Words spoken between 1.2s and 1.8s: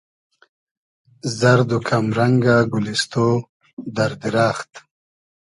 زئرد و